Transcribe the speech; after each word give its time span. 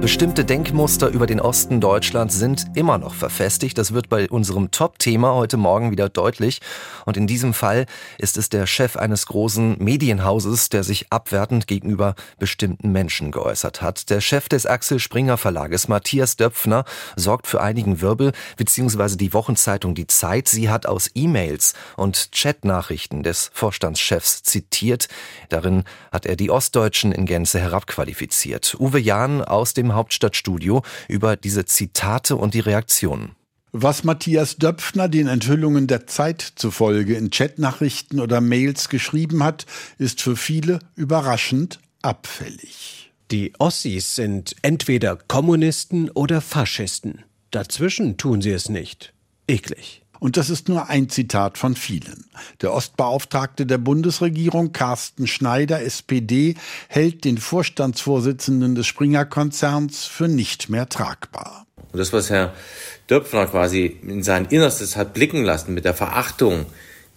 Bestimmte 0.00 0.46
Denkmuster 0.46 1.08
über 1.08 1.26
den 1.26 1.40
Osten 1.40 1.78
Deutschlands 1.78 2.34
sind 2.34 2.64
immer 2.74 2.96
noch 2.96 3.12
verfestigt. 3.12 3.76
Das 3.76 3.92
wird 3.92 4.08
bei 4.08 4.30
unserem 4.30 4.70
Top-Thema 4.70 5.34
heute 5.34 5.58
Morgen 5.58 5.90
wieder 5.90 6.08
deutlich. 6.08 6.60
Und 7.04 7.18
in 7.18 7.26
diesem 7.26 7.52
Fall 7.52 7.84
ist 8.16 8.38
es 8.38 8.48
der 8.48 8.66
Chef 8.66 8.96
eines 8.96 9.26
großen 9.26 9.76
Medienhauses, 9.78 10.70
der 10.70 10.84
sich 10.84 11.12
abwertend 11.12 11.66
gegenüber 11.66 12.14
bestimmten 12.38 12.92
Menschen 12.92 13.30
geäußert 13.30 13.82
hat. 13.82 14.08
Der 14.08 14.22
Chef 14.22 14.48
des 14.48 14.64
Axel 14.64 15.00
Springer 15.00 15.36
Verlages, 15.36 15.86
Matthias 15.86 16.36
Döpfner, 16.36 16.86
sorgt 17.14 17.46
für 17.46 17.60
einigen 17.60 18.00
Wirbel, 18.00 18.32
beziehungsweise 18.56 19.18
die 19.18 19.34
Wochenzeitung 19.34 19.94
Die 19.94 20.06
Zeit. 20.06 20.48
Sie 20.48 20.70
hat 20.70 20.86
aus 20.86 21.10
E-Mails 21.14 21.74
und 21.98 22.30
Chatnachrichten 22.32 23.22
des 23.22 23.50
Vorstandschefs 23.52 24.44
zitiert. 24.44 25.08
Darin 25.50 25.84
hat 26.10 26.24
er 26.24 26.36
die 26.36 26.50
Ostdeutschen 26.50 27.12
in 27.12 27.26
Gänze 27.26 27.60
herabqualifiziert. 27.60 28.76
Uwe 28.80 28.98
Jahn 28.98 29.44
aus 29.44 29.74
dem 29.74 29.89
Hauptstadtstudio 29.94 30.82
über 31.08 31.36
diese 31.36 31.64
Zitate 31.64 32.36
und 32.36 32.54
die 32.54 32.60
Reaktionen. 32.60 33.32
Was 33.72 34.02
Matthias 34.02 34.56
Döpfner 34.56 35.08
den 35.08 35.28
Enthüllungen 35.28 35.86
der 35.86 36.06
Zeit 36.08 36.40
zufolge 36.56 37.14
in 37.14 37.30
Chatnachrichten 37.30 38.18
oder 38.18 38.40
Mails 38.40 38.88
geschrieben 38.88 39.44
hat, 39.44 39.64
ist 39.96 40.20
für 40.20 40.36
viele 40.36 40.80
überraschend 40.96 41.78
abfällig. 42.02 43.12
Die 43.30 43.52
Ossis 43.60 44.16
sind 44.16 44.56
entweder 44.62 45.14
Kommunisten 45.16 46.10
oder 46.10 46.40
Faschisten. 46.40 47.22
Dazwischen 47.52 48.16
tun 48.16 48.42
sie 48.42 48.50
es 48.50 48.68
nicht. 48.68 49.12
Eklig. 49.46 50.02
Und 50.20 50.36
das 50.36 50.50
ist 50.50 50.68
nur 50.68 50.88
ein 50.88 51.08
Zitat 51.08 51.58
von 51.58 51.74
vielen. 51.74 52.26
Der 52.60 52.72
Ostbeauftragte 52.72 53.66
der 53.66 53.78
Bundesregierung, 53.78 54.72
Carsten 54.72 55.26
Schneider, 55.26 55.82
SPD, 55.82 56.54
hält 56.88 57.24
den 57.24 57.38
Vorstandsvorsitzenden 57.38 58.74
des 58.74 58.86
Springer-Konzerns 58.86 60.04
für 60.04 60.28
nicht 60.28 60.68
mehr 60.68 60.88
tragbar. 60.88 61.66
Und 61.90 61.98
das, 61.98 62.12
was 62.12 62.30
Herr 62.30 62.54
Döpfner 63.08 63.46
quasi 63.46 63.98
in 64.06 64.22
sein 64.22 64.44
Innerstes 64.44 64.94
hat 64.96 65.14
blicken 65.14 65.42
lassen 65.42 65.74
mit 65.74 65.84
der 65.84 65.94
Verachtung 65.94 66.66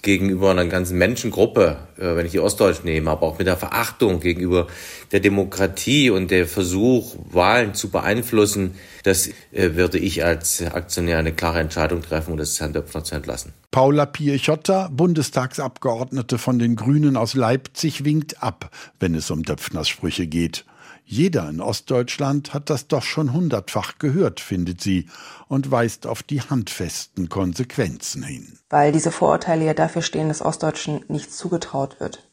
gegenüber 0.03 0.51
einer 0.51 0.65
ganzen 0.65 0.97
Menschengruppe, 0.97 1.77
äh, 1.97 2.15
wenn 2.15 2.25
ich 2.25 2.33
die 2.33 2.39
Ostdeutschen 2.39 2.85
nehme, 2.85 3.09
aber 3.09 3.25
auch 3.25 3.39
mit 3.39 3.47
der 3.47 3.57
Verachtung 3.57 4.19
gegenüber 4.19 4.67
der 5.11 5.21
Demokratie 5.21 6.11
und 6.11 6.29
der 6.29 6.45
Versuch, 6.45 7.15
Wahlen 7.31 7.73
zu 7.73 7.89
beeinflussen, 7.89 8.75
das 9.03 9.29
äh, 9.51 9.73
würde 9.73 9.97
ich 9.97 10.23
als 10.23 10.61
Aktionär 10.61 11.17
eine 11.17 11.33
klare 11.33 11.61
Entscheidung 11.61 12.01
treffen 12.01 12.33
und 12.33 12.37
das 12.37 12.59
Herrn 12.59 12.73
Döpfner 12.73 13.03
zu 13.03 13.15
entlassen. 13.15 13.53
Paula 13.71 14.05
Piechota, 14.05 14.89
Bundestagsabgeordnete 14.91 16.37
von 16.37 16.59
den 16.59 16.75
Grünen 16.75 17.17
aus 17.17 17.33
Leipzig, 17.33 18.03
winkt 18.03 18.43
ab, 18.43 18.69
wenn 18.99 19.15
es 19.15 19.31
um 19.31 19.43
Döpfners 19.43 19.87
Sprüche 19.87 20.27
geht. 20.27 20.65
Jeder 21.05 21.49
in 21.49 21.61
Ostdeutschland 21.61 22.53
hat 22.53 22.69
das 22.69 22.87
doch 22.87 23.03
schon 23.03 23.33
hundertfach 23.33 23.99
gehört, 23.99 24.39
findet 24.39 24.81
sie, 24.81 25.07
und 25.47 25.69
weist 25.69 26.07
auf 26.07 26.23
die 26.23 26.41
handfesten 26.41 27.29
Konsequenzen 27.29 28.23
hin. 28.23 28.57
Weil 28.69 28.91
diese 28.91 29.11
Vorurteile 29.11 29.65
ja 29.65 29.73
dafür 29.73 30.01
stehen, 30.01 30.29
dass 30.29 30.41
Ostdeutschen 30.41 31.03
nichts 31.09 31.37
zugetraut 31.37 31.99
wird. 31.99 32.27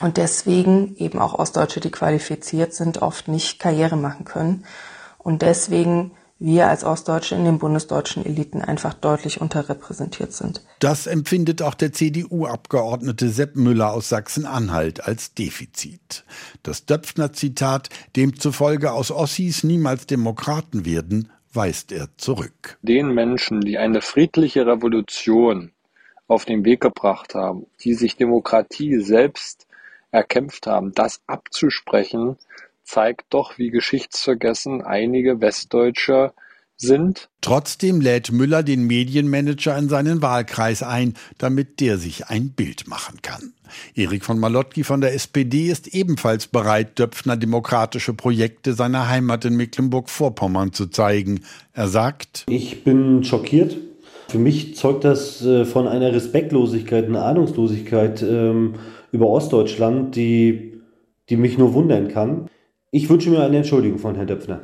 Und 0.00 0.18
deswegen 0.18 0.94
eben 0.96 1.18
auch 1.18 1.34
Ostdeutsche, 1.34 1.80
die 1.80 1.90
qualifiziert 1.90 2.74
sind, 2.74 3.02
oft 3.02 3.28
nicht 3.28 3.58
Karriere 3.58 3.96
machen 3.96 4.24
können. 4.24 4.64
Und 5.18 5.42
deswegen 5.42 6.12
wir 6.38 6.68
als 6.68 6.84
Ostdeutsche 6.84 7.34
in 7.34 7.44
den 7.44 7.58
bundesdeutschen 7.58 8.24
Eliten 8.24 8.60
einfach 8.60 8.92
deutlich 8.94 9.40
unterrepräsentiert 9.40 10.32
sind. 10.32 10.62
Das 10.80 11.06
empfindet 11.06 11.62
auch 11.62 11.74
der 11.74 11.92
CDU-Abgeordnete 11.92 13.30
Sepp 13.30 13.56
Müller 13.56 13.92
aus 13.92 14.10
Sachsen-Anhalt 14.10 15.04
als 15.04 15.32
Defizit. 15.34 16.24
Das 16.62 16.84
Döpfner-Zitat, 16.84 17.88
demzufolge 18.16 18.92
aus 18.92 19.10
Ossis 19.10 19.64
niemals 19.64 20.06
Demokraten 20.06 20.84
werden, 20.84 21.30
weist 21.52 21.90
er 21.90 22.08
zurück. 22.18 22.78
Den 22.82 23.14
Menschen, 23.14 23.62
die 23.62 23.78
eine 23.78 24.02
friedliche 24.02 24.66
Revolution 24.66 25.72
auf 26.28 26.44
den 26.44 26.64
Weg 26.64 26.80
gebracht 26.82 27.34
haben, 27.34 27.66
die 27.82 27.94
sich 27.94 28.16
Demokratie 28.16 29.00
selbst 29.00 29.66
erkämpft 30.10 30.66
haben, 30.66 30.92
das 30.92 31.20
abzusprechen, 31.26 32.36
zeigt 32.86 33.26
doch, 33.30 33.58
wie 33.58 33.70
geschichtsvergessen 33.70 34.82
einige 34.82 35.40
Westdeutsche 35.40 36.32
sind. 36.76 37.28
Trotzdem 37.40 38.00
lädt 38.00 38.32
Müller 38.32 38.62
den 38.62 38.86
Medienmanager 38.86 39.76
in 39.78 39.88
seinen 39.88 40.22
Wahlkreis 40.22 40.82
ein, 40.82 41.14
damit 41.38 41.80
der 41.80 41.98
sich 41.98 42.26
ein 42.26 42.50
Bild 42.50 42.86
machen 42.86 43.22
kann. 43.22 43.54
Erik 43.94 44.24
von 44.24 44.38
Malotki 44.38 44.84
von 44.84 45.00
der 45.00 45.14
SPD 45.14 45.68
ist 45.68 45.88
ebenfalls 45.88 46.46
bereit, 46.46 46.98
Döpfner 46.98 47.36
demokratische 47.36 48.14
Projekte 48.14 48.74
seiner 48.74 49.08
Heimat 49.08 49.44
in 49.44 49.56
Mecklenburg-Vorpommern 49.56 50.72
zu 50.72 50.86
zeigen. 50.86 51.40
Er 51.72 51.88
sagt, 51.88 52.44
ich 52.48 52.84
bin 52.84 53.24
schockiert. 53.24 53.76
Für 54.28 54.38
mich 54.38 54.76
zeugt 54.76 55.04
das 55.04 55.44
äh, 55.44 55.64
von 55.64 55.86
einer 55.86 56.12
Respektlosigkeit, 56.12 57.06
einer 57.06 57.24
Ahnungslosigkeit 57.24 58.22
ähm, 58.22 58.74
über 59.12 59.28
Ostdeutschland, 59.28 60.16
die, 60.16 60.80
die 61.30 61.36
mich 61.36 61.58
nur 61.58 61.74
wundern 61.74 62.08
kann. 62.08 62.48
Ich 62.90 63.08
wünsche 63.08 63.30
mir 63.30 63.42
eine 63.44 63.58
Entschuldigung 63.58 63.98
von 63.98 64.14
Herrn 64.14 64.28
Döpfner 64.28 64.60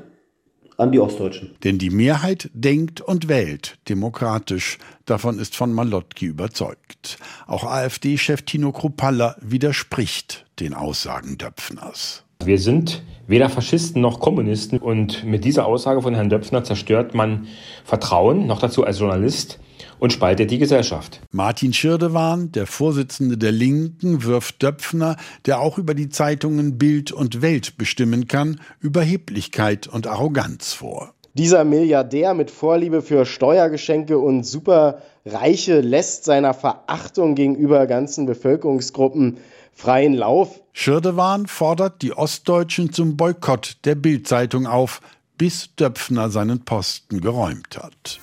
an 0.79 0.93
die 0.93 1.01
Ostdeutschen. 1.01 1.55
Denn 1.65 1.79
die 1.79 1.91
Mehrheit 1.91 2.51
denkt 2.55 3.01
und 3.01 3.29
wählt 3.29 3.79
demokratisch. 3.89 4.79
Davon 5.07 5.39
ist 5.39 5.57
von 5.57 5.73
Malotki 5.73 6.27
überzeugt. 6.27 7.19
Auch 7.47 7.65
AfD-Chef 7.65 8.43
Tino 8.43 8.73
Kruppalla 8.73 9.37
widerspricht 9.41 10.47
den 10.61 10.75
Aussagen 10.75 11.37
Döpfners. 11.37 12.25
Wir 12.45 12.59
sind 12.59 13.03
weder 13.27 13.49
Faschisten 13.49 14.03
noch 14.03 14.21
Kommunisten 14.21 14.79
und 14.79 15.25
mit 15.25 15.45
dieser 15.45 15.67
Aussage 15.67 16.03
von 16.03 16.15
Herrn 16.15 16.31
Döpfner 16.31 16.65
zerstört 16.65 17.15
man 17.15 17.47
Vertrauen, 17.85 18.47
noch 18.47 18.61
dazu 18.61 18.85
als 18.85 18.99
Journalist, 18.99 19.61
und 20.03 20.13
spaltet 20.13 20.51
die 20.51 20.59
Gesellschaft. 20.59 21.21
Martin 21.31 21.73
Schirdewan, 21.73 22.51
der 22.51 22.67
Vorsitzende 22.67 23.39
der 23.39 23.53
Linken, 23.53 24.25
wirft 24.25 24.61
Döpfner, 24.61 25.17
der 25.47 25.61
auch 25.61 25.79
über 25.79 25.95
die 25.95 26.09
Zeitungen 26.09 26.77
Bild 26.77 27.13
und 27.13 27.41
Welt 27.41 27.79
bestimmen 27.79 28.27
kann, 28.27 28.61
Überheblichkeit 28.81 29.87
und 29.87 30.09
Arroganz 30.09 30.73
vor. 30.73 31.15
Dieser 31.35 31.63
Milliardär 31.63 32.35
mit 32.35 32.51
Vorliebe 32.51 33.01
für 33.01 33.25
Steuergeschenke 33.25 34.19
und 34.19 34.43
Superreiche 34.43 35.81
lässt 35.81 36.25
seiner 36.25 36.53
Verachtung 36.53 37.37
gegenüber 37.37 37.87
ganzen 37.87 38.27
Bevölkerungsgruppen 38.27 39.37
freien 39.73 40.15
Lauf. 40.15 40.61
Schirdewan 40.73 41.47
fordert 41.47 42.03
die 42.03 42.13
Ostdeutschen 42.13 42.93
zum 42.93 43.17
Boykott 43.17 43.77
der 43.85 43.95
Bildzeitung 43.95 44.67
auf, 44.67 45.01
bis 45.39 45.77
Döpfner 45.77 46.29
seinen 46.29 46.65
Posten 46.65 47.21
geräumt 47.21 47.79
hat. 47.79 48.19